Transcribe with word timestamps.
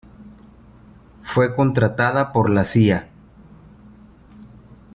Fue 1.21 1.53
contratada 1.55 2.31
por 2.33 2.49
la 2.49 2.65
Cía. 2.65 3.07